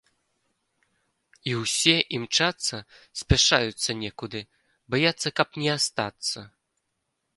І 1.49 1.53
ўсе 1.63 1.93
імчацца, 2.17 2.75
спяшаюцца 3.21 3.89
некуды, 4.03 4.39
баяцца, 4.95 5.27
каб 5.41 5.49
не 5.65 5.69
астацца. 5.79 6.39